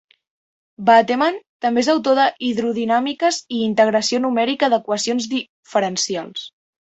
[0.85, 6.49] Bateman també és autor de Hidrodinàmiques i Integració numèrica d'equacions diferencials.